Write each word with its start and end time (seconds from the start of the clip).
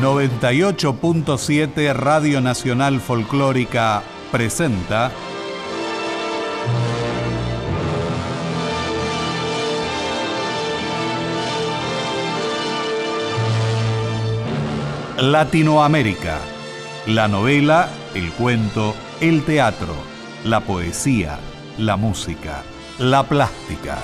98.7 0.00 1.92
Radio 1.92 2.40
Nacional 2.40 3.00
Folclórica 3.00 4.02
presenta 4.32 5.12
Latinoamérica. 15.18 16.38
La 17.06 17.28
novela, 17.28 17.90
el 18.14 18.32
cuento, 18.32 18.94
el 19.20 19.44
teatro, 19.44 19.94
la 20.44 20.60
poesía, 20.60 21.38
la 21.76 21.98
música, 21.98 22.62
la 22.98 23.22
plástica. 23.24 23.98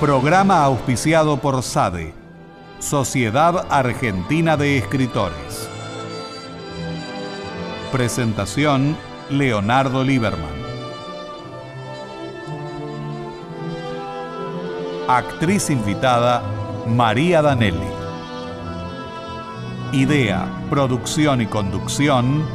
Programa 0.00 0.64
auspiciado 0.64 1.36
por 1.36 1.62
SADE, 1.62 2.14
Sociedad 2.78 3.66
Argentina 3.68 4.56
de 4.56 4.78
Escritores. 4.78 5.68
Presentación, 7.92 8.96
Leonardo 9.28 10.02
Lieberman. 10.02 10.48
Actriz 15.06 15.68
invitada, 15.68 16.44
María 16.86 17.42
Danelli. 17.42 17.92
Idea, 19.92 20.46
producción 20.70 21.42
y 21.42 21.46
conducción, 21.46 22.46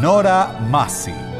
Nora 0.00 0.60
Massi. 0.70 1.33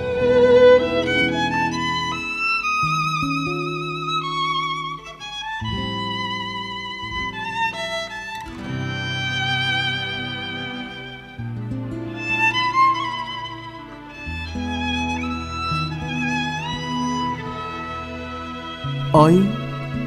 Hoy, 19.17 19.48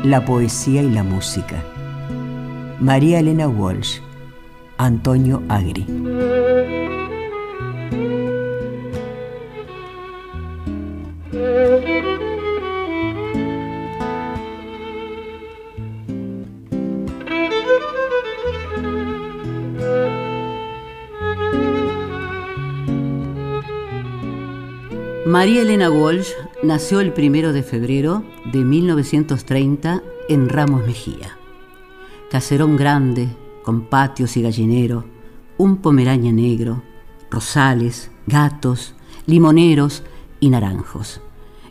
la 0.04 0.26
poesía 0.26 0.84
y 0.84 0.90
la 0.90 1.02
música. 1.02 1.64
María 2.82 3.20
Elena 3.20 3.48
Walsh, 3.48 4.02
Antonio 4.78 5.42
Agri. 5.48 5.86
María 25.26 25.62
Elena 25.62 25.90
Walsh 25.90 26.34
nació 26.64 27.02
el 27.02 27.14
primero 27.14 27.54
de 27.54 27.62
febrero 27.62 28.24
de 28.52 28.64
1930 28.64 30.02
en 30.28 30.50
Ramos 30.50 30.86
Mejía. 30.86 31.38
Caserón 32.32 32.78
grande, 32.78 33.30
con 33.64 33.86
patios 33.86 34.38
y 34.38 34.42
gallinero, 34.42 35.06
un 35.58 35.78
pomeraña 35.78 36.32
negro, 36.32 36.84
rosales, 37.30 38.12
gatos, 38.26 38.96
limoneros 39.28 40.04
y 40.40 40.50
naranjos. 40.50 41.22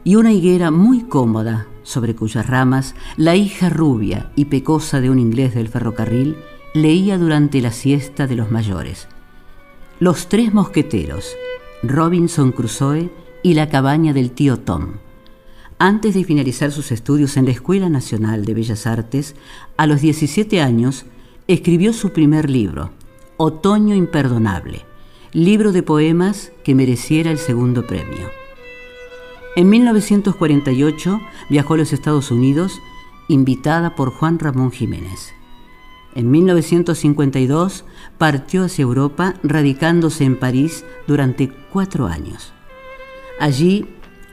Y 0.05 0.15
una 0.15 0.33
higuera 0.33 0.71
muy 0.71 1.03
cómoda 1.03 1.67
sobre 1.83 2.15
cuyas 2.15 2.47
ramas 2.47 2.95
la 3.17 3.35
hija 3.35 3.69
rubia 3.69 4.31
y 4.37 4.47
pecosa 4.47 5.01
de 5.01 5.11
un 5.11 5.19
inglés 5.19 5.55
del 5.55 5.69
ferrocarril 5.69 6.37
leía 6.75 7.19
durante 7.19 7.61
la 7.61 7.73
siesta 7.73 8.27
de 8.27 8.37
los 8.37 8.51
mayores. 8.51 9.09
Los 9.99 10.29
tres 10.29 10.55
mosqueteros, 10.55 11.35
Robinson 11.83 12.53
Crusoe 12.53 13.11
y 13.43 13.55
la 13.55 13.69
cabaña 13.69 14.13
del 14.13 14.31
tío 14.31 14.59
Tom. 14.59 14.95
Antes 15.79 16.15
de 16.15 16.25
finalizar 16.25 16.73
sus 16.73 16.91
estudios 16.91 17.37
en 17.37 17.45
la 17.45 17.51
Escuela 17.51 17.89
Nacional 17.89 18.45
de 18.45 18.55
Bellas 18.55 18.87
Artes, 18.87 19.35
a 19.77 19.87
los 19.87 20.01
17 20.01 20.63
años 20.63 21.05
escribió 21.49 21.93
su 21.93 22.13
primer 22.13 22.49
libro, 22.49 22.93
Otoño 23.37 23.95
Imperdonable, 23.95 24.85
libro 25.33 25.73
de 25.73 25.83
poemas 25.83 26.51
que 26.65 26.75
mereciera 26.75 27.31
el 27.31 27.39
segundo 27.39 27.87
premio. 27.87 28.31
En 29.55 29.69
1948 29.69 31.21
viajó 31.51 31.75
a 31.75 31.77
los 31.77 31.93
Estados 31.93 32.31
Unidos 32.31 32.81
invitada 33.29 33.95
por 33.95 34.13
Juan 34.13 34.39
Ramón 34.39 34.71
Jiménez. 34.71 35.35
En 36.15 36.31
1952 36.31 37.85
partió 38.17 38.65
hacia 38.65 38.83
Europa 38.83 39.35
radicándose 39.43 40.25
en 40.25 40.39
París 40.39 40.87
durante 41.07 41.51
cuatro 41.71 42.07
años. 42.07 42.55
Allí, 43.39 43.87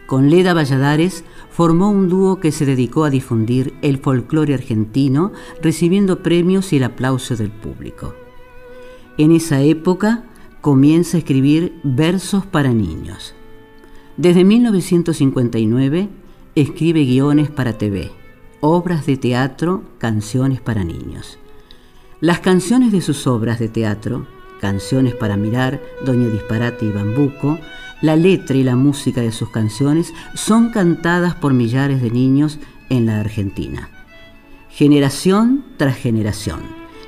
con 0.05 0.29
Leda 0.29 0.53
Valladares, 0.53 1.23
formó 1.49 1.89
un 1.91 2.09
dúo 2.09 2.39
que 2.39 2.51
se 2.51 2.65
dedicó 2.65 3.03
a 3.03 3.09
difundir 3.09 3.73
el 3.81 3.99
folclore 3.99 4.53
argentino, 4.53 5.31
recibiendo 5.61 6.23
premios 6.23 6.73
y 6.73 6.77
el 6.77 6.83
aplauso 6.83 7.35
del 7.35 7.51
público. 7.51 8.15
En 9.17 9.31
esa 9.31 9.61
época 9.61 10.23
comienza 10.61 11.17
a 11.17 11.19
escribir 11.19 11.79
versos 11.83 12.45
para 12.45 12.73
niños. 12.73 13.35
Desde 14.17 14.43
1959 14.43 16.09
escribe 16.55 17.03
guiones 17.03 17.49
para 17.49 17.77
TV, 17.77 18.11
obras 18.61 19.05
de 19.05 19.17
teatro, 19.17 19.83
canciones 19.97 20.61
para 20.61 20.83
niños. 20.83 21.39
Las 22.21 22.39
canciones 22.39 22.91
de 22.91 23.01
sus 23.01 23.27
obras 23.27 23.59
de 23.59 23.67
teatro, 23.67 24.25
Canciones 24.63 25.13
para 25.13 25.35
mirar, 25.35 25.81
Doña 26.05 26.29
Disparate 26.29 26.85
y 26.85 26.91
Bambuco, 26.93 27.59
la 28.03 28.17
letra 28.17 28.57
y 28.57 28.63
la 28.63 28.75
música 28.75 29.21
de 29.21 29.31
sus 29.31 29.49
canciones 29.49 30.13
son 30.33 30.71
cantadas 30.71 31.35
por 31.35 31.53
millares 31.53 32.01
de 32.01 32.11
niños 32.11 32.59
en 32.89 33.05
la 33.05 33.21
Argentina. 33.21 33.89
Generación 34.69 35.63
tras 35.77 35.95
generación, 35.95 36.59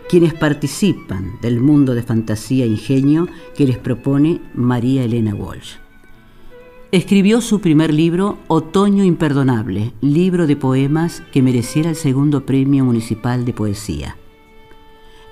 quienes 0.07 0.33
participan 0.33 1.33
del 1.41 1.59
mundo 1.59 1.95
de 1.95 2.01
fantasía 2.01 2.63
e 2.63 2.69
ingenio 2.69 3.28
que 3.57 3.67
les 3.67 3.78
propone 3.78 4.39
María 4.53 5.03
Elena 5.03 5.35
Walsh. 5.35 5.75
Escribió 6.94 7.41
su 7.41 7.59
primer 7.59 7.94
libro, 7.94 8.38
Otoño 8.47 9.03
Imperdonable, 9.03 9.91
libro 10.00 10.47
de 10.47 10.56
poemas 10.56 11.23
que 11.33 11.41
mereciera 11.41 11.89
el 11.89 11.97
segundo 11.97 12.45
premio 12.45 12.85
municipal 12.85 13.44
de 13.44 13.51
poesía. 13.51 14.16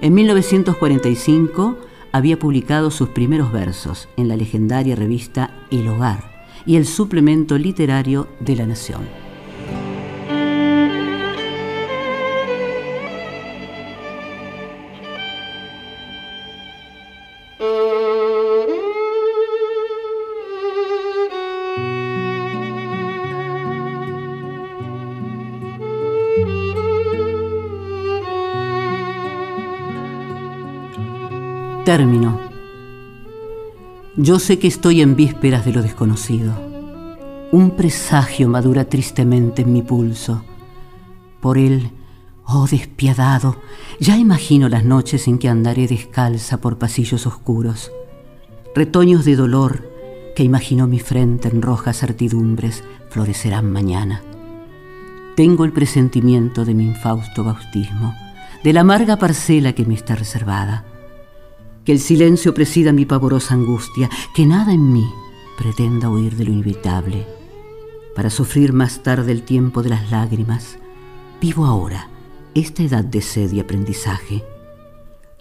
En 0.02 0.14
1945 0.14 1.78
había 2.14 2.40
publicado 2.40 2.92
sus 2.92 3.10
primeros 3.10 3.52
versos 3.52 4.08
en 4.16 4.30
la 4.30 4.38
legendaria 4.38 4.96
revista 4.96 5.52
El 5.72 5.90
Hogar 5.90 6.46
y 6.66 6.78
el 6.78 6.86
suplemento 6.86 7.58
literario 7.58 8.30
de 8.40 8.56
La 8.56 8.66
Nación. 8.66 9.23
Yo 34.18 34.40
sé 34.40 34.58
que 34.58 34.68
estoy 34.68 35.02
en 35.02 35.16
vísperas 35.16 35.64
de 35.64 35.74
lo 35.74 35.84
desconocido. 35.84 36.52
Un 37.52 37.76
presagio 37.78 38.50
madura 38.50 38.86
tristemente 38.86 39.62
en 39.62 39.74
mi 39.74 39.84
pulso. 39.84 40.44
Por 41.40 41.60
él, 41.60 41.92
oh 42.48 42.66
despiadado, 42.66 43.58
ya 44.00 44.18
imagino 44.18 44.70
las 44.70 44.84
noches 44.84 45.28
en 45.28 45.38
que 45.38 45.50
andaré 45.50 45.86
descalza 45.88 46.58
por 46.58 46.80
pasillos 46.80 47.28
oscuros. 47.28 47.92
Retoños 48.74 49.24
de 49.24 49.36
dolor 49.36 49.88
que 50.36 50.42
imaginó 50.42 50.88
mi 50.88 50.98
frente 50.98 51.48
en 51.48 51.62
rojas 51.62 52.00
certidumbres 52.00 52.84
florecerán 53.12 53.72
mañana. 53.72 54.24
Tengo 55.36 55.64
el 55.64 55.72
presentimiento 55.72 56.66
de 56.66 56.74
mi 56.74 56.86
infausto 56.86 57.44
bautismo, 57.44 58.16
de 58.64 58.74
la 58.74 58.82
amarga 58.82 59.18
parcela 59.18 59.74
que 59.74 59.86
me 59.86 59.94
está 59.94 60.16
reservada 60.16 60.86
que 61.86 61.92
el 61.92 62.00
silencio 62.00 62.54
presida 62.54 62.94
mi 62.94 63.06
pavorosa 63.06 63.54
angustia, 63.54 64.10
que 64.34 64.46
nada 64.46 64.74
en 64.74 64.92
mí 64.92 65.06
pretenda 65.58 66.10
huir 66.10 66.36
de 66.36 66.46
lo 66.46 66.52
inevitable. 66.52 67.28
Para 68.16 68.30
sufrir 68.30 68.74
más 68.74 69.04
tarde 69.04 69.32
el 69.32 69.44
tiempo 69.44 69.84
de 69.84 69.90
las 69.90 70.12
lágrimas, 70.12 70.78
vivo 71.42 71.66
ahora 71.66 72.10
esta 72.54 72.84
edad 72.84 73.04
de 73.04 73.22
sed 73.22 73.52
y 73.52 73.60
aprendizaje. 73.60 74.44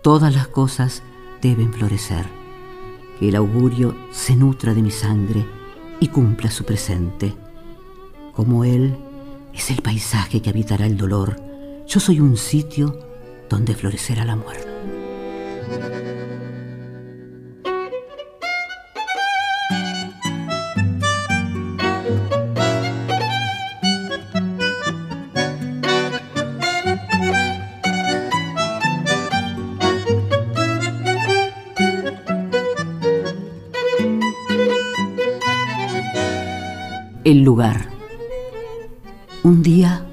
Todas 0.01 0.35
las 0.35 0.49
cosas 0.49 1.03
deben 1.41 1.73
florecer, 1.73 2.27
que 3.19 3.29
el 3.29 3.37
augurio 3.37 3.95
se 4.11 4.35
nutra 4.35 4.75
de 4.75 4.83
mi 4.83 4.91
sangre 4.91 5.45
y 6.01 6.09
cumpla 6.09 6.51
su 6.51 6.65
presente. 6.65 7.35
Como 8.33 8.65
él 8.65 8.97
es 9.53 9.71
el 9.71 9.83
paisaje 9.83 10.41
que 10.41 10.51
habitará 10.51 10.87
el 10.87 10.97
dolor, 10.97 11.37
Yo 11.87 12.01
soy 12.01 12.21
un 12.21 12.37
sitio 12.39 12.97
donde 13.51 13.75
florecerá 13.75 14.25
la 14.25 14.37
muerte. 14.37 14.72
El 37.25 37.45
lugar. 37.45 37.89
Un 39.45 39.63
día, 39.63 40.05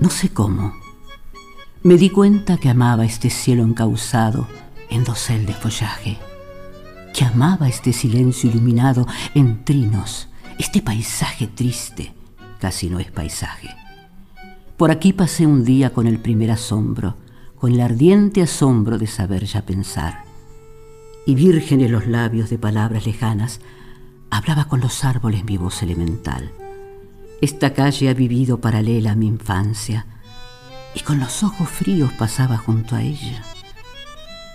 no 0.00 0.08
sé 0.10 0.30
cómo, 0.30 0.74
me 1.82 1.96
di 1.96 2.10
cuenta 2.10 2.56
que 2.56 2.68
amaba 2.68 3.04
este 3.04 3.28
cielo 3.28 3.62
encauzado 3.62 4.46
en 4.92 5.04
dosel 5.04 5.46
de 5.46 5.54
follaje, 5.54 6.18
que 7.14 7.24
amaba 7.24 7.68
este 7.68 7.92
silencio 7.92 8.50
iluminado 8.50 9.06
en 9.34 9.64
trinos, 9.64 10.28
este 10.58 10.82
paisaje 10.82 11.46
triste, 11.46 12.14
casi 12.60 12.88
no 12.88 13.00
es 13.00 13.10
paisaje. 13.10 13.68
Por 14.76 14.90
aquí 14.90 15.12
pasé 15.12 15.46
un 15.46 15.64
día 15.64 15.92
con 15.92 16.06
el 16.06 16.18
primer 16.18 16.50
asombro, 16.50 17.16
con 17.56 17.72
el 17.72 17.80
ardiente 17.80 18.42
asombro 18.42 18.98
de 18.98 19.06
saber 19.06 19.44
ya 19.44 19.62
pensar, 19.66 20.24
y 21.26 21.34
vírgenes 21.34 21.90
los 21.90 22.06
labios 22.06 22.50
de 22.50 22.58
palabras 22.58 23.06
lejanas, 23.06 23.60
Hablaba 24.34 24.64
con 24.64 24.80
los 24.80 25.04
árboles 25.04 25.44
mi 25.44 25.58
voz 25.58 25.82
elemental. 25.82 26.52
Esta 27.42 27.74
calle 27.74 28.08
ha 28.08 28.14
vivido 28.14 28.62
paralela 28.62 29.12
a 29.12 29.14
mi 29.14 29.26
infancia 29.26 30.06
y 30.94 31.00
con 31.00 31.20
los 31.20 31.42
ojos 31.42 31.68
fríos 31.68 32.10
pasaba 32.14 32.56
junto 32.56 32.96
a 32.96 33.02
ella. 33.02 33.42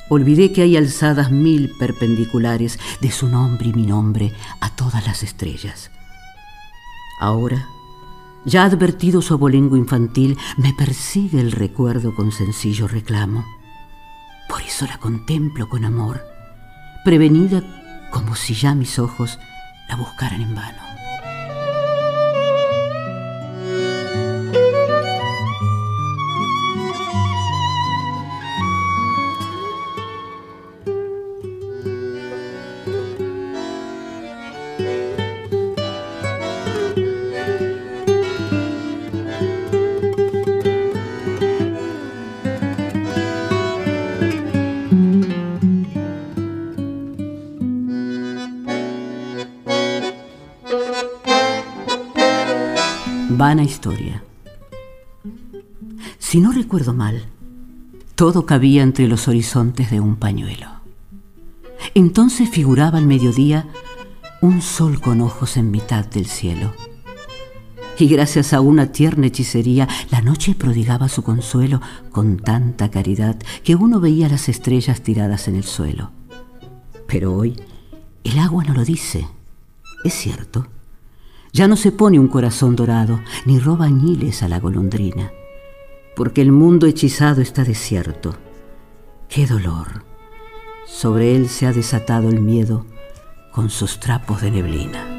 Olvidé 0.09 0.53
que 0.53 0.61
hay 0.61 0.77
alzadas 0.77 1.31
mil 1.31 1.69
perpendiculares 1.77 2.79
de 3.01 3.11
su 3.11 3.27
nombre 3.27 3.69
y 3.69 3.73
mi 3.73 3.85
nombre 3.85 4.33
a 4.61 4.69
todas 4.69 5.05
las 5.05 5.23
estrellas. 5.23 5.91
Ahora, 7.19 7.67
ya 8.45 8.63
advertido 8.63 9.21
su 9.21 9.33
abolengo 9.33 9.75
infantil, 9.75 10.37
me 10.57 10.73
persigue 10.73 11.41
el 11.41 11.51
recuerdo 11.51 12.15
con 12.15 12.31
sencillo 12.31 12.87
reclamo. 12.87 13.43
Por 14.47 14.61
eso 14.61 14.85
la 14.85 14.97
contemplo 14.97 15.67
con 15.67 15.83
amor, 15.83 16.21
prevenida 17.03 17.61
como 18.09 18.35
si 18.35 18.53
ya 18.53 18.73
mis 18.73 18.99
ojos 18.99 19.37
la 19.89 19.97
buscaran 19.97 20.41
en 20.41 20.55
vano. 20.55 20.86
Vana 53.47 53.63
historia. 53.63 54.21
Si 56.19 56.41
no 56.41 56.51
recuerdo 56.51 56.93
mal, 56.93 57.27
todo 58.15 58.45
cabía 58.45 58.83
entre 58.83 59.07
los 59.07 59.29
horizontes 59.29 59.89
de 59.89 60.01
un 60.01 60.17
pañuelo. 60.17 60.67
Entonces 61.93 62.49
figuraba 62.49 62.97
al 62.97 63.05
mediodía 63.05 63.65
un 64.41 64.61
sol 64.61 64.99
con 64.99 65.21
ojos 65.21 65.55
en 65.55 65.71
mitad 65.71 66.05
del 66.05 66.25
cielo. 66.25 66.73
Y 67.97 68.09
gracias 68.09 68.51
a 68.51 68.59
una 68.59 68.91
tierna 68.91 69.27
hechicería, 69.27 69.87
la 70.11 70.19
noche 70.19 70.53
prodigaba 70.53 71.07
su 71.07 71.23
consuelo 71.23 71.79
con 72.11 72.39
tanta 72.39 72.91
caridad 72.91 73.37
que 73.63 73.75
uno 73.75 74.01
veía 74.01 74.27
las 74.27 74.49
estrellas 74.49 74.99
tiradas 75.03 75.47
en 75.47 75.55
el 75.55 75.63
suelo. 75.63 76.11
Pero 77.07 77.33
hoy 77.33 77.55
el 78.25 78.39
agua 78.39 78.65
no 78.65 78.73
lo 78.73 78.83
dice, 78.83 79.25
es 80.03 80.13
cierto. 80.13 80.67
Ya 81.57 81.67
no 81.67 81.75
se 81.75 81.91
pone 81.91 82.19
un 82.19 82.27
corazón 82.27 82.75
dorado, 82.75 83.19
ni 83.47 83.57
roba 83.57 83.85
añiles 83.85 84.43
a 84.43 84.47
la 84.47 84.59
golondrina, 84.59 85.31
porque 86.15 86.43
el 86.43 86.51
mundo 86.51 86.85
hechizado 86.85 87.41
está 87.41 87.63
desierto. 87.63 88.35
¡Qué 89.27 89.47
dolor! 89.47 90.05
Sobre 90.85 91.35
él 91.35 91.49
se 91.49 91.65
ha 91.65 91.73
desatado 91.73 92.29
el 92.29 92.41
miedo 92.41 92.85
con 93.51 93.71
sus 93.71 93.99
trapos 93.99 94.43
de 94.43 94.51
neblina. 94.51 95.16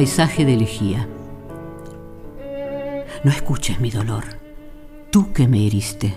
Paisaje 0.00 0.46
de 0.46 0.54
elegía. 0.54 1.06
No 3.22 3.30
escuches 3.30 3.80
mi 3.80 3.90
dolor, 3.90 4.24
tú 5.10 5.34
que 5.34 5.46
me 5.46 5.66
heriste. 5.66 6.16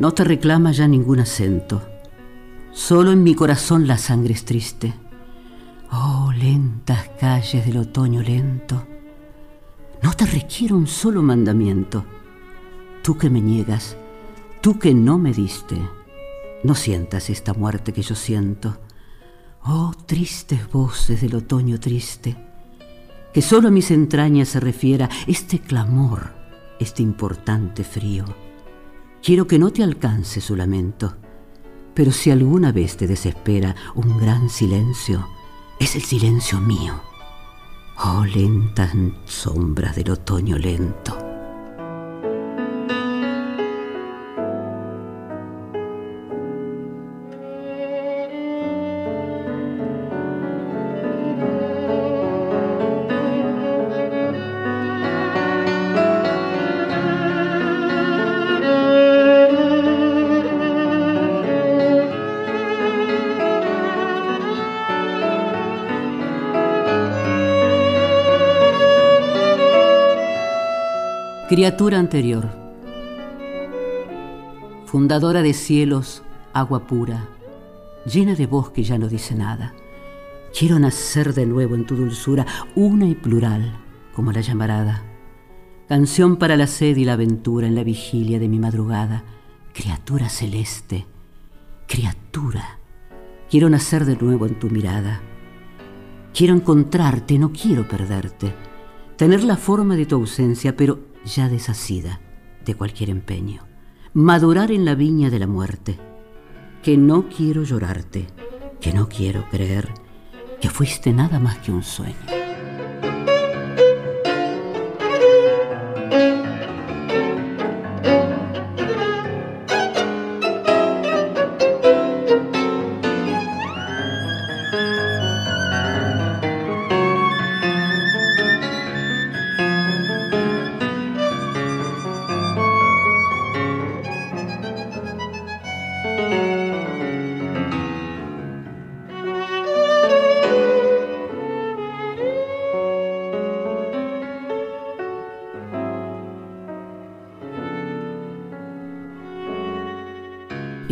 No 0.00 0.10
te 0.10 0.24
reclama 0.24 0.72
ya 0.72 0.88
ningún 0.88 1.20
acento, 1.20 1.82
solo 2.72 3.12
en 3.12 3.22
mi 3.22 3.36
corazón 3.36 3.86
la 3.86 3.96
sangre 3.96 4.34
es 4.34 4.44
triste. 4.44 4.92
Oh, 5.92 6.32
lentas 6.36 7.10
calles 7.20 7.64
del 7.64 7.76
otoño 7.76 8.22
lento, 8.22 8.84
no 10.02 10.12
te 10.14 10.26
requiero 10.26 10.76
un 10.76 10.88
solo 10.88 11.22
mandamiento. 11.22 12.04
Tú 13.04 13.16
que 13.16 13.30
me 13.30 13.40
niegas, 13.40 13.96
tú 14.60 14.80
que 14.80 14.94
no 14.94 15.16
me 15.16 15.32
diste, 15.32 15.76
no 16.64 16.74
sientas 16.74 17.30
esta 17.30 17.54
muerte 17.54 17.92
que 17.92 18.02
yo 18.02 18.16
siento. 18.16 18.78
Oh, 19.62 19.94
tristes 20.06 20.68
voces 20.72 21.20
del 21.20 21.36
otoño 21.36 21.78
triste 21.78 22.36
que 23.34 23.42
solo 23.42 23.68
a 23.68 23.70
mis 23.72 23.90
entrañas 23.90 24.48
se 24.48 24.60
refiera 24.60 25.10
este 25.26 25.58
clamor, 25.58 26.32
este 26.78 27.02
importante 27.02 27.82
frío. 27.82 28.24
Quiero 29.20 29.48
que 29.48 29.58
no 29.58 29.72
te 29.72 29.82
alcance 29.82 30.40
su 30.40 30.54
lamento, 30.54 31.16
pero 31.94 32.12
si 32.12 32.30
alguna 32.30 32.70
vez 32.70 32.96
te 32.96 33.08
desespera 33.08 33.74
un 33.96 34.18
gran 34.18 34.48
silencio, 34.48 35.28
es 35.80 35.96
el 35.96 36.02
silencio 36.02 36.60
mío. 36.60 36.94
Oh, 38.04 38.24
lentas 38.24 38.92
sombras 39.24 39.96
del 39.96 40.10
otoño 40.10 40.56
lento. 40.56 41.23
Criatura 71.54 72.00
anterior, 72.00 72.48
fundadora 74.86 75.40
de 75.40 75.52
cielos, 75.52 76.24
agua 76.52 76.88
pura, 76.88 77.28
llena 78.12 78.34
de 78.34 78.48
voz 78.48 78.70
que 78.70 78.82
ya 78.82 78.98
no 78.98 79.06
dice 79.06 79.36
nada. 79.36 79.72
Quiero 80.52 80.80
nacer 80.80 81.32
de 81.32 81.46
nuevo 81.46 81.76
en 81.76 81.86
tu 81.86 81.94
dulzura, 81.94 82.44
una 82.74 83.06
y 83.06 83.14
plural, 83.14 83.72
como 84.16 84.32
la 84.32 84.40
llamarada. 84.40 85.04
Canción 85.88 86.38
para 86.38 86.56
la 86.56 86.66
sed 86.66 86.96
y 86.96 87.04
la 87.04 87.12
aventura 87.12 87.68
en 87.68 87.76
la 87.76 87.84
vigilia 87.84 88.40
de 88.40 88.48
mi 88.48 88.58
madrugada. 88.58 89.22
Criatura 89.72 90.28
celeste, 90.28 91.06
criatura, 91.86 92.80
quiero 93.48 93.70
nacer 93.70 94.06
de 94.06 94.16
nuevo 94.16 94.46
en 94.46 94.58
tu 94.58 94.70
mirada. 94.70 95.20
Quiero 96.36 96.52
encontrarte, 96.52 97.38
no 97.38 97.52
quiero 97.52 97.86
perderte. 97.86 98.52
Tener 99.16 99.44
la 99.44 99.56
forma 99.56 99.94
de 99.94 100.06
tu 100.06 100.16
ausencia, 100.16 100.74
pero 100.74 101.13
ya 101.24 101.48
deshacida 101.48 102.20
de 102.64 102.74
cualquier 102.74 103.10
empeño, 103.10 103.66
madurar 104.12 104.70
en 104.70 104.84
la 104.84 104.94
viña 104.94 105.30
de 105.30 105.38
la 105.38 105.46
muerte, 105.46 105.98
que 106.82 106.96
no 106.96 107.28
quiero 107.28 107.62
llorarte, 107.62 108.26
que 108.80 108.92
no 108.92 109.08
quiero 109.08 109.48
creer, 109.50 109.88
que 110.60 110.70
fuiste 110.70 111.12
nada 111.12 111.38
más 111.38 111.58
que 111.58 111.72
un 111.72 111.82
sueño. 111.82 112.43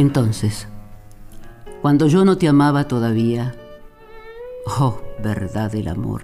Entonces, 0.02 0.66
cuando 1.80 2.08
yo 2.08 2.24
no 2.24 2.36
te 2.36 2.48
amaba 2.48 2.88
todavía, 2.88 3.54
oh, 4.66 5.00
verdad 5.22 5.70
del 5.70 5.86
amor, 5.86 6.22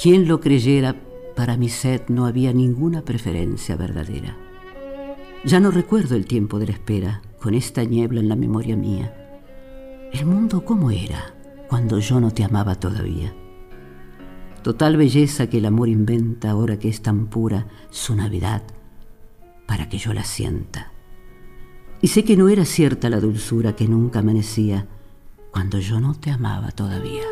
quien 0.00 0.28
lo 0.28 0.38
creyera, 0.38 0.94
para 1.34 1.56
mi 1.56 1.68
sed 1.68 2.02
no 2.06 2.24
había 2.24 2.52
ninguna 2.52 3.02
preferencia 3.02 3.74
verdadera. 3.74 4.36
Ya 5.44 5.58
no 5.58 5.72
recuerdo 5.72 6.14
el 6.14 6.26
tiempo 6.26 6.60
de 6.60 6.66
la 6.66 6.72
espera, 6.74 7.20
con 7.40 7.54
esta 7.54 7.82
niebla 7.82 8.20
en 8.20 8.28
la 8.28 8.36
memoria 8.36 8.76
mía. 8.76 9.12
El 10.12 10.26
mundo 10.26 10.64
cómo 10.64 10.92
era 10.92 11.34
cuando 11.68 11.98
yo 11.98 12.20
no 12.20 12.30
te 12.30 12.44
amaba 12.44 12.76
todavía. 12.76 13.34
Total 14.62 14.96
belleza 14.96 15.48
que 15.48 15.58
el 15.58 15.66
amor 15.66 15.88
inventa 15.88 16.52
ahora 16.52 16.78
que 16.78 16.90
es 16.90 17.02
tan 17.02 17.26
pura 17.26 17.66
su 17.90 18.14
Navidad, 18.14 18.62
para 19.66 19.88
que 19.88 19.98
yo 19.98 20.12
la 20.14 20.22
sienta 20.22 20.93
y 22.04 22.08
sé 22.08 22.22
que 22.22 22.36
no 22.36 22.50
era 22.50 22.66
cierta 22.66 23.08
la 23.08 23.18
dulzura 23.18 23.76
que 23.76 23.88
nunca 23.88 24.18
amanecía 24.18 24.86
cuando 25.50 25.78
yo 25.78 26.00
no 26.00 26.12
te 26.12 26.30
amaba 26.30 26.70
todavía. 26.70 27.22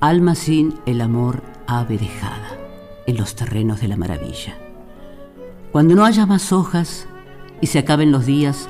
Alma 0.00 0.34
sin 0.34 0.74
el 0.84 1.00
amor 1.00 1.42
ave 1.66 1.96
dejada 1.96 2.58
en 3.06 3.16
los 3.16 3.34
terrenos 3.34 3.80
de 3.80 3.88
la 3.88 3.96
maravilla. 3.96 4.58
Cuando 5.72 5.94
no 5.94 6.04
haya 6.04 6.26
más 6.26 6.52
hojas 6.52 7.08
y 7.62 7.68
se 7.68 7.78
acaben 7.78 8.12
los 8.12 8.26
días, 8.26 8.68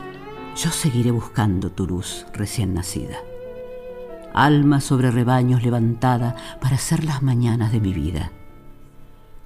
yo 0.54 0.70
seguiré 0.70 1.10
buscando 1.10 1.72
tu 1.72 1.88
luz 1.88 2.24
recién 2.34 2.72
nacida. 2.72 3.16
Alma 4.32 4.80
sobre 4.80 5.10
rebaños 5.10 5.64
levantada 5.64 6.36
para 6.60 6.76
hacer 6.76 7.04
las 7.04 7.20
mañanas 7.20 7.72
de 7.72 7.80
mi 7.80 7.92
vida. 7.92 8.30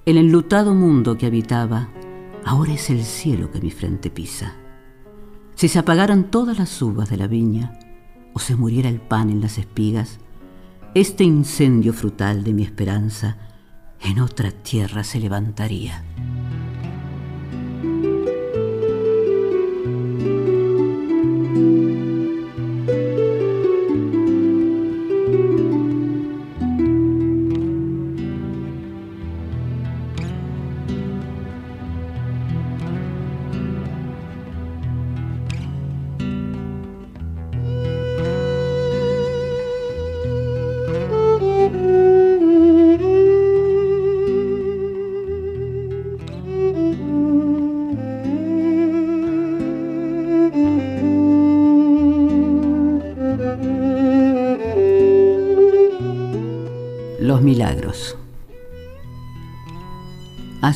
El 0.05 0.17
enlutado 0.17 0.75
mundo 0.75 1.17
que 1.17 1.25
habitaba, 1.25 1.89
ahora 2.45 2.73
es 2.73 2.91
el 2.91 3.03
cielo 3.03 3.49
que 3.49 3.61
mi 3.61 3.71
frente 3.71 4.11
pisa. 4.11 4.53
Si 5.55 5.67
se 5.67 5.79
apagaran 5.79 6.25
todas 6.25 6.59
las 6.59 6.79
uvas 6.83 7.09
de 7.09 7.17
la 7.17 7.25
viña, 7.25 7.79
o 8.33 8.39
se 8.39 8.55
muriera 8.55 8.89
el 8.89 8.99
pan 8.99 9.29
en 9.29 9.41
las 9.41 9.57
espigas, 9.57 10.19
este 10.93 11.23
incendio 11.23 11.93
frutal 11.93 12.43
de 12.43 12.53
mi 12.53 12.63
esperanza 12.63 13.37
en 14.01 14.19
otra 14.19 14.51
tierra 14.51 15.03
se 15.03 15.19
levantaría. 15.19 16.03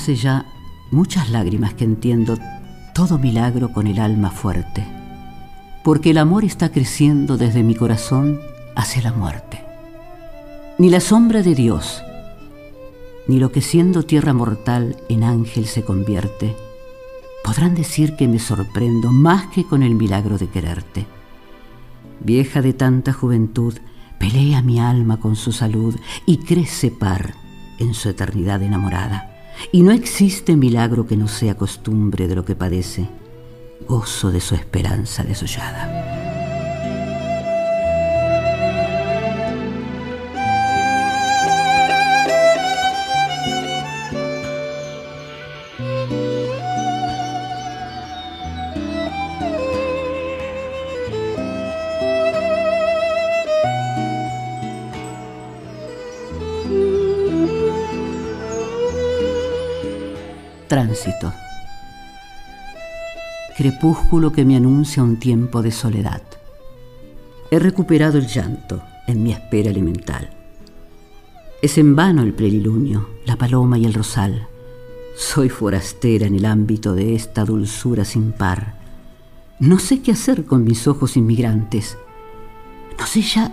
Hace 0.05 0.17
ya 0.17 0.45
muchas 0.91 1.31
lágrimas 1.31 1.73
que 1.73 1.83
entiendo 1.83 2.37
todo 2.93 3.17
milagro 3.17 3.73
con 3.73 3.87
el 3.87 3.97
alma 3.97 4.29
fuerte, 4.29 4.85
porque 5.83 6.11
el 6.11 6.19
amor 6.19 6.45
está 6.45 6.69
creciendo 6.69 7.37
desde 7.37 7.63
mi 7.63 7.73
corazón 7.73 8.39
hacia 8.75 9.01
la 9.01 9.13
muerte. 9.13 9.63
Ni 10.77 10.91
la 10.91 10.99
sombra 10.99 11.41
de 11.41 11.55
Dios, 11.55 12.03
ni 13.27 13.39
lo 13.39 13.51
que 13.51 13.61
siendo 13.61 14.03
tierra 14.03 14.31
mortal 14.31 14.95
en 15.09 15.23
ángel 15.23 15.65
se 15.65 15.83
convierte, 15.83 16.55
podrán 17.43 17.73
decir 17.73 18.15
que 18.15 18.27
me 18.27 18.37
sorprendo 18.37 19.11
más 19.11 19.47
que 19.47 19.65
con 19.65 19.81
el 19.81 19.95
milagro 19.95 20.37
de 20.37 20.49
quererte. 20.49 21.07
Vieja 22.19 22.61
de 22.61 22.73
tanta 22.73 23.11
juventud, 23.11 23.73
Pelea 24.19 24.61
mi 24.61 24.79
alma 24.79 25.19
con 25.19 25.35
su 25.35 25.51
salud 25.51 25.95
y 26.27 26.37
crece 26.37 26.91
par 26.91 27.33
en 27.79 27.95
su 27.95 28.09
eternidad 28.09 28.61
enamorada. 28.61 29.31
Y 29.71 29.81
no 29.81 29.91
existe 29.91 30.55
milagro 30.55 31.07
que 31.07 31.17
no 31.17 31.27
sea 31.27 31.55
costumbre 31.55 32.27
de 32.27 32.35
lo 32.35 32.45
que 32.45 32.55
padece, 32.55 33.07
gozo 33.87 34.31
de 34.31 34.41
su 34.41 34.55
esperanza 34.55 35.23
desollada. 35.23 36.14
Tránsito. 60.67 61.31
Crepúsculo 63.55 64.31
que 64.31 64.43
me 64.43 64.55
anuncia 64.55 65.03
un 65.03 65.17
tiempo 65.17 65.61
de 65.61 65.71
soledad. 65.71 66.21
He 67.51 67.59
recuperado 67.59 68.17
el 68.17 68.27
llanto 68.27 68.81
en 69.05 69.21
mi 69.21 69.31
espera 69.31 69.69
elemental. 69.69 70.29
Es 71.61 71.77
en 71.77 71.95
vano 71.95 72.23
el 72.23 72.33
plelilunio, 72.33 73.09
la 73.25 73.35
paloma 73.35 73.77
y 73.77 73.85
el 73.85 73.93
rosal. 73.93 74.47
Soy 75.15 75.49
forastera 75.49 76.25
en 76.25 76.35
el 76.35 76.45
ámbito 76.45 76.95
de 76.95 77.15
esta 77.15 77.45
dulzura 77.45 78.03
sin 78.03 78.31
par. 78.31 78.75
No 79.59 79.79
sé 79.79 80.01
qué 80.01 80.11
hacer 80.11 80.45
con 80.45 80.63
mis 80.63 80.87
ojos 80.87 81.15
inmigrantes. 81.15 81.97
No 82.99 83.05
sé 83.05 83.21
ya 83.21 83.51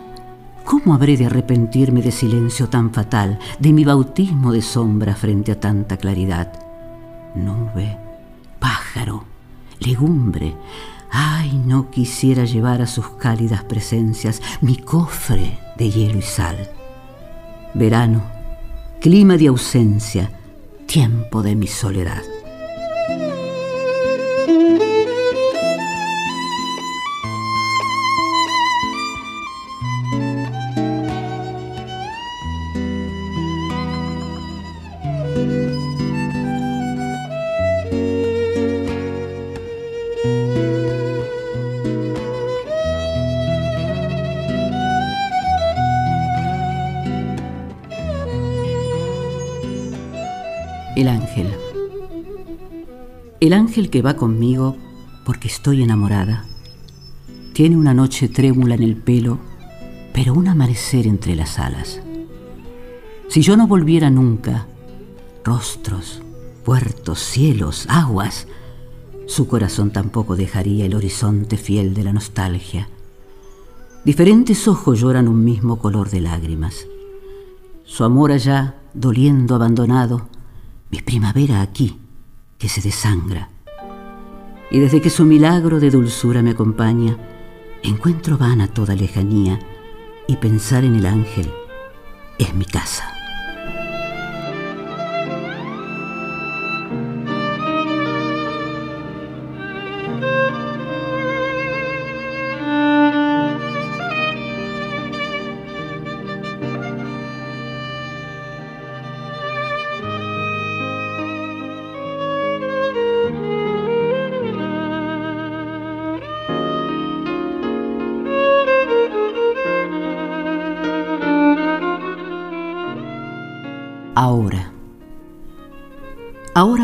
¿Cómo 0.65 0.95
habré 0.95 1.17
de 1.17 1.27
arrepentirme 1.27 2.03
de 2.03 2.13
silencio 2.13 2.69
tan 2.69 2.93
fatal, 2.93 3.39
de 3.59 3.73
mi 3.73 3.85
bautismo 3.85 4.53
de 4.53 4.63
sombra 4.63 5.15
frente 5.15 5.53
a 5.53 5.61
tanta 5.61 5.97
claridad? 5.97 6.62
Nube, 7.35 7.97
pájaro, 8.59 9.25
legumbre, 9.81 10.55
ay, 11.11 11.61
no 11.67 11.91
quisiera 11.91 12.45
llevar 12.45 12.83
a 12.83 12.87
sus 12.87 13.09
cálidas 13.11 13.65
presencias 13.65 14.43
mi 14.61 14.77
cofre 14.77 15.59
de 15.77 15.91
hielo 15.91 16.19
y 16.19 16.23
sal. 16.23 16.71
Verano, 17.75 18.23
clima 19.01 19.37
de 19.37 19.49
ausencia, 19.49 20.31
tiempo 20.87 21.43
de 21.43 21.57
mi 21.57 21.67
soledad. 21.67 22.23
El 53.53 53.59
ángel 53.59 53.91
que 53.91 54.01
va 54.01 54.17
conmigo 54.17 54.79
porque 55.27 55.49
estoy 55.49 55.83
enamorada. 55.83 56.47
Tiene 57.53 57.77
una 57.77 57.93
noche 57.93 58.31
trémula 58.31 58.77
en 58.77 58.83
el 58.83 58.97
pelo, 58.97 59.41
pero 60.15 60.33
un 60.33 60.49
amanecer 60.49 61.07
entre 61.07 61.37
las 61.37 61.59
alas. 61.59 62.01
Si 63.29 63.43
yo 63.43 63.59
no 63.59 63.67
volviera 63.67 64.09
nunca, 64.09 64.69
rostros, 65.45 66.23
puertos, 66.65 67.19
cielos, 67.19 67.85
aguas, 67.91 68.47
su 69.27 69.47
corazón 69.49 69.91
tampoco 69.91 70.35
dejaría 70.35 70.87
el 70.87 70.95
horizonte 70.95 71.59
fiel 71.59 71.93
de 71.93 72.05
la 72.05 72.15
nostalgia. 72.15 72.89
Diferentes 74.03 74.67
ojos 74.67 74.99
lloran 74.99 75.29
un 75.29 75.45
mismo 75.45 75.79
color 75.79 76.09
de 76.09 76.23
lágrimas. 76.23 76.87
Su 77.85 78.05
amor 78.05 78.33
allá, 78.33 78.77
doliendo 78.95 79.55
abandonado, 79.55 80.27
mi 80.91 81.03
primavera 81.03 81.61
aquí, 81.61 81.99
que 82.63 82.69
se 82.69 82.81
desangra. 82.81 83.49
Y 84.71 84.79
desde 84.79 85.01
que 85.01 85.11
su 85.11 85.25
milagro 85.25 85.81
de 85.81 85.91
dulzura 85.91 86.43
me 86.43 86.53
acompaña, 86.53 87.19
encuentro 87.83 88.39
vana 88.39 88.69
toda 88.69 88.95
lejanía 88.95 89.59
y 90.29 90.37
pensar 90.37 90.85
en 90.85 90.95
el 90.95 91.07
ángel 91.07 91.51
es 92.39 92.55
mi 92.55 92.65
casa. 92.65 93.12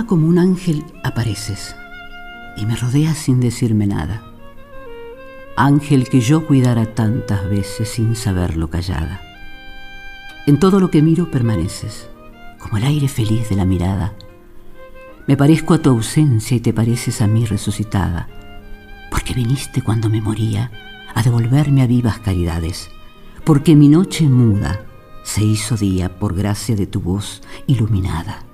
Como 0.08 0.26
un 0.26 0.38
ángel 0.38 0.84
apareces 1.04 1.76
y 2.56 2.64
me 2.64 2.74
rodeas 2.74 3.18
sin 3.18 3.40
decirme 3.40 3.86
nada. 3.86 4.24
Ángel 5.54 6.08
que 6.08 6.20
yo 6.20 6.46
cuidara 6.46 6.94
tantas 6.94 7.48
veces 7.48 7.90
sin 7.90 8.16
saberlo 8.16 8.70
callada. 8.70 9.20
En 10.46 10.58
todo 10.58 10.80
lo 10.80 10.90
que 10.90 11.02
miro 11.02 11.30
permaneces, 11.30 12.08
como 12.58 12.78
el 12.78 12.84
aire 12.84 13.06
feliz 13.06 13.50
de 13.50 13.56
la 13.56 13.66
mirada. 13.66 14.14
Me 15.26 15.36
parezco 15.36 15.74
a 15.74 15.78
tu 15.78 15.90
ausencia 15.90 16.56
y 16.56 16.60
te 16.60 16.72
pareces 16.72 17.20
a 17.20 17.26
mí 17.26 17.44
resucitada, 17.44 18.28
porque 19.10 19.34
viniste 19.34 19.82
cuando 19.82 20.08
me 20.08 20.22
moría 20.22 20.72
a 21.14 21.22
devolverme 21.22 21.82
a 21.82 21.86
vivas 21.86 22.18
caridades, 22.18 22.88
porque 23.44 23.76
mi 23.76 23.88
noche 23.88 24.26
muda 24.26 24.86
se 25.22 25.44
hizo 25.44 25.76
día 25.76 26.18
por 26.18 26.34
gracia 26.34 26.76
de 26.76 26.86
tu 26.86 27.02
voz 27.02 27.42
iluminada. 27.66 28.47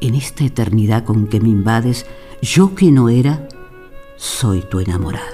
En 0.00 0.14
esta 0.14 0.44
eternidad 0.44 1.04
con 1.04 1.26
que 1.26 1.40
me 1.40 1.48
invades, 1.48 2.06
yo 2.40 2.74
que 2.74 2.90
no 2.90 3.08
era, 3.08 3.48
soy 4.16 4.60
tu 4.62 4.78
enamorada. 4.80 5.26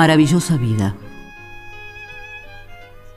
Maravillosa 0.00 0.56
vida, 0.56 0.96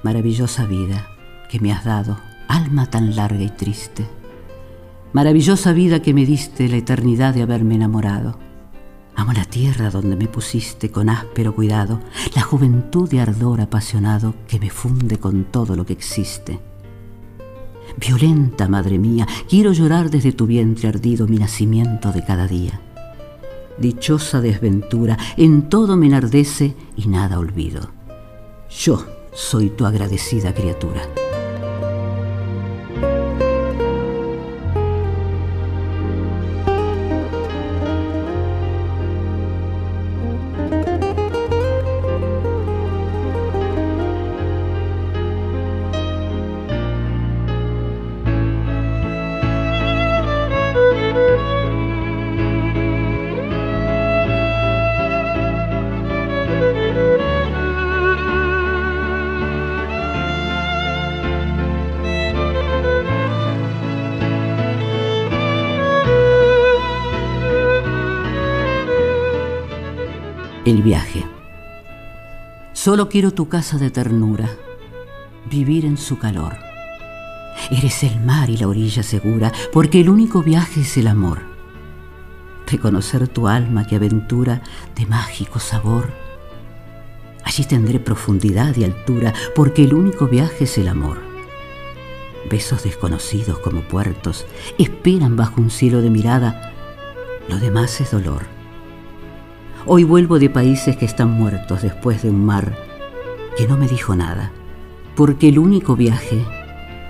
maravillosa 0.04 0.66
vida 0.66 1.08
que 1.50 1.62
me 1.62 1.72
has 1.72 1.86
dado, 1.86 2.20
alma 2.50 2.88
tan 2.88 3.16
larga 3.16 3.42
y 3.42 3.48
triste. 3.48 4.06
Maravillosa 5.14 5.72
vida 5.72 6.02
que 6.02 6.14
me 6.14 6.26
diste 6.26 6.68
la 6.68 6.76
eternidad 6.76 7.34
de 7.34 7.42
haberme 7.42 7.76
enamorado. 7.76 8.38
Amo 9.16 9.32
la 9.32 9.46
tierra 9.46 9.92
donde 9.92 10.18
me 10.18 10.28
pusiste 10.28 10.92
con 10.92 11.08
áspero 11.08 11.56
cuidado, 11.56 12.02
la 12.36 12.42
juventud 12.42 13.10
de 13.10 13.22
ardor 13.22 13.62
apasionado 13.62 14.36
que 14.46 14.60
me 14.60 14.70
funde 14.70 15.20
con 15.20 15.46
todo 15.46 15.78
lo 15.78 15.86
que 15.86 15.94
existe. 15.94 16.60
Violenta, 17.96 18.68
madre 18.68 19.00
mía, 19.00 19.26
quiero 19.48 19.72
llorar 19.72 20.10
desde 20.10 20.34
tu 20.34 20.48
vientre 20.48 20.90
ardido 20.90 21.28
mi 21.28 21.38
nacimiento 21.38 22.12
de 22.12 22.26
cada 22.26 22.46
día 22.46 22.83
dichosa 23.78 24.42
desventura, 24.42 25.18
en 25.38 25.70
todo 25.70 25.98
me 25.98 26.08
enardece 26.08 26.76
y 26.96 27.08
nada 27.08 27.40
olvido. 27.40 27.92
Yo 28.70 29.06
soy 29.34 29.70
tu 29.70 29.86
agradecida 29.86 30.54
criatura. 30.54 31.02
Solo 72.84 73.08
quiero 73.08 73.32
tu 73.32 73.48
casa 73.48 73.78
de 73.78 73.92
ternura, 73.92 74.58
vivir 75.50 75.86
en 75.86 75.96
su 75.96 76.20
calor. 76.20 76.58
Eres 77.72 78.04
el 78.04 78.20
mar 78.20 78.50
y 78.50 78.58
la 78.58 78.68
orilla 78.68 79.04
segura, 79.04 79.54
porque 79.72 80.02
el 80.02 80.10
único 80.10 80.44
viaje 80.44 80.82
es 80.82 80.98
el 80.98 81.08
amor. 81.08 81.44
Reconocer 82.68 83.30
tu 83.30 83.48
alma 83.48 83.88
que 83.88 83.96
aventura 83.96 84.64
de 84.98 85.06
mágico 85.06 85.60
sabor. 85.60 86.12
Allí 87.46 87.64
tendré 87.64 88.02
profundidad 88.02 88.76
y 88.76 88.84
altura, 88.84 89.34
porque 89.56 89.86
el 89.86 89.94
único 89.94 90.28
viaje 90.28 90.66
es 90.66 90.78
el 90.78 90.90
amor. 90.90 91.20
Besos 92.52 92.84
desconocidos 92.84 93.60
como 93.60 93.80
puertos 93.84 94.46
esperan 94.78 95.38
bajo 95.38 95.62
un 95.62 95.70
cielo 95.70 96.02
de 96.02 96.10
mirada, 96.10 96.74
lo 97.48 97.60
demás 97.60 98.02
es 98.02 98.12
dolor 98.12 98.63
Hoy 99.86 100.06
vuelvo 100.06 100.40
de 100.40 100.50
países 100.50 100.96
que 100.96 101.04
están 101.04 101.32
muertos 101.32 101.82
después 101.82 102.24
de 102.24 102.30
un 102.30 102.46
mar 102.46 102.74
que 103.58 103.68
no 103.68 103.76
me 103.76 103.90
dijo 103.90 104.16
nada, 104.16 104.54
porque 105.14 105.50
el 105.50 105.60
único 105.60 105.98
viaje 105.98 106.42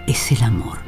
es 0.07 0.31
el 0.31 0.41
amor. 0.41 0.82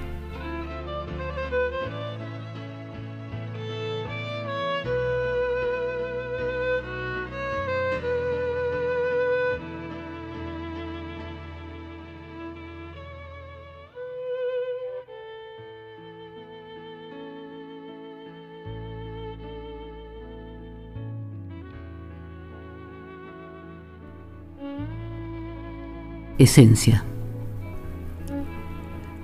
Esencia. 26.37 27.05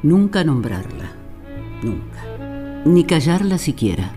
Nunca 0.01 0.45
nombrarla, 0.45 1.11
nunca, 1.83 2.83
ni 2.85 3.03
callarla 3.03 3.57
siquiera. 3.57 4.13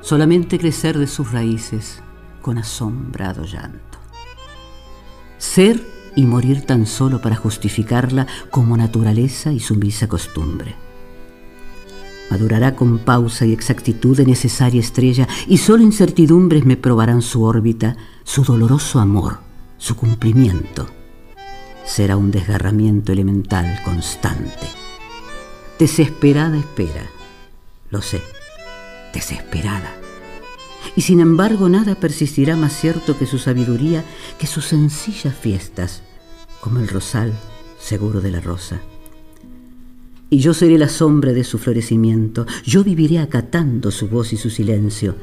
Solamente 0.00 0.58
crecer 0.58 0.96
de 0.96 1.06
sus 1.06 1.30
raíces 1.30 2.02
con 2.40 2.56
asombrado 2.56 3.44
llanto. 3.44 3.98
Ser 5.36 5.86
y 6.16 6.24
morir 6.24 6.62
tan 6.64 6.86
solo 6.86 7.20
para 7.20 7.36
justificarla 7.36 8.26
como 8.50 8.74
naturaleza 8.74 9.52
y 9.52 9.60
sumisa 9.60 10.08
costumbre. 10.08 10.74
Madurará 12.30 12.76
con 12.76 12.96
pausa 12.96 13.44
y 13.44 13.52
exactitud 13.52 14.16
de 14.16 14.24
necesaria 14.24 14.80
estrella 14.80 15.28
y 15.46 15.58
solo 15.58 15.82
incertidumbres 15.82 16.64
me 16.64 16.78
probarán 16.78 17.20
su 17.20 17.42
órbita, 17.42 17.94
su 18.24 18.42
doloroso 18.42 19.00
amor, 19.00 19.40
su 19.76 19.96
cumplimiento 19.96 20.97
será 21.88 22.16
un 22.16 22.30
desgarramiento 22.30 23.12
elemental 23.12 23.80
constante. 23.82 24.68
Desesperada 25.78 26.58
espera, 26.58 27.10
lo 27.90 28.02
sé, 28.02 28.20
desesperada. 29.14 29.94
Y 30.96 31.00
sin 31.00 31.20
embargo 31.20 31.68
nada 31.68 31.94
persistirá 31.94 32.56
más 32.56 32.78
cierto 32.78 33.18
que 33.18 33.26
su 33.26 33.38
sabiduría, 33.38 34.04
que 34.38 34.46
sus 34.46 34.66
sencillas 34.66 35.34
fiestas, 35.34 36.02
como 36.60 36.78
el 36.78 36.88
rosal 36.88 37.32
seguro 37.80 38.20
de 38.20 38.32
la 38.32 38.40
rosa. 38.40 38.80
Y 40.30 40.40
yo 40.40 40.52
seré 40.52 40.76
la 40.76 40.88
sombra 40.88 41.32
de 41.32 41.42
su 41.42 41.58
florecimiento, 41.58 42.46
yo 42.64 42.84
viviré 42.84 43.18
acatando 43.18 43.90
su 43.90 44.08
voz 44.08 44.34
y 44.34 44.36
su 44.36 44.50
silencio, 44.50 45.16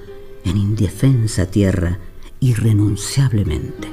en 0.44 0.58
indefensa 0.58 1.46
tierra, 1.46 2.00
irrenunciablemente. 2.40 3.88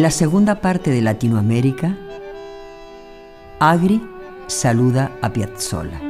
En 0.00 0.04
la 0.04 0.10
segunda 0.10 0.62
parte 0.62 0.90
de 0.90 1.02
Latinoamérica, 1.02 1.94
Agri 3.58 4.00
saluda 4.46 5.12
a 5.20 5.30
Piazzolla. 5.30 6.09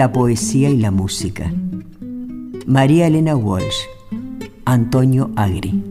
La 0.00 0.10
poesía 0.10 0.70
y 0.70 0.78
la 0.78 0.90
música. 0.90 1.52
María 2.64 3.06
Elena 3.06 3.36
Walsh, 3.36 3.84
Antonio 4.64 5.30
Agri. 5.36 5.84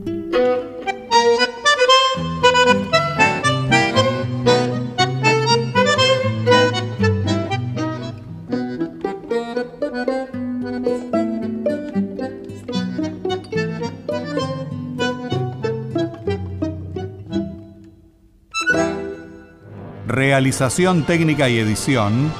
Realización 20.07 21.05
técnica 21.05 21.47
y 21.47 21.60
edición, 21.60 22.32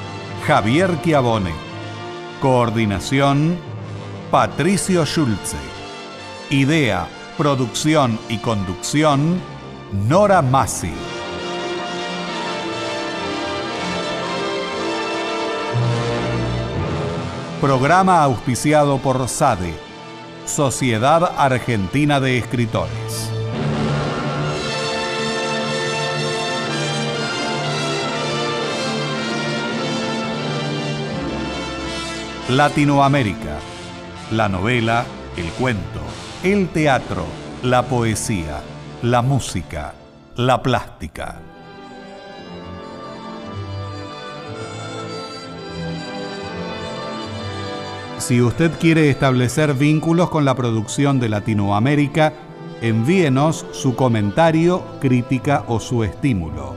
Javier 0.50 1.00
Chiavone. 1.00 1.52
Coordinación, 2.40 3.56
Patricio 4.32 5.06
Schulze. 5.06 5.56
Idea, 6.50 7.06
producción 7.38 8.18
y 8.28 8.38
conducción, 8.38 9.40
Nora 10.08 10.42
Massi. 10.42 10.90
Programa 17.60 18.20
auspiciado 18.24 18.98
por 18.98 19.28
SADE, 19.28 19.72
Sociedad 20.46 21.32
Argentina 21.38 22.18
de 22.18 22.38
Escritores. 22.38 23.39
Latinoamérica. 32.50 33.60
La 34.32 34.48
novela, 34.48 35.04
el 35.36 35.46
cuento, 35.52 36.00
el 36.42 36.68
teatro, 36.68 37.24
la 37.62 37.84
poesía, 37.84 38.60
la 39.02 39.22
música, 39.22 39.94
la 40.34 40.60
plástica. 40.60 41.36
Si 48.18 48.42
usted 48.42 48.72
quiere 48.80 49.10
establecer 49.10 49.74
vínculos 49.74 50.28
con 50.28 50.44
la 50.44 50.56
producción 50.56 51.20
de 51.20 51.28
Latinoamérica, 51.28 52.32
envíenos 52.80 53.64
su 53.70 53.94
comentario, 53.94 54.84
crítica 55.00 55.62
o 55.68 55.78
su 55.78 56.02
estímulo. 56.02 56.74